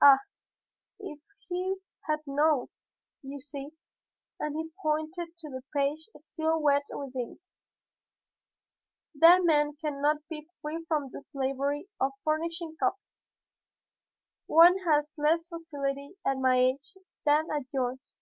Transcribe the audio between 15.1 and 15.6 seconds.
less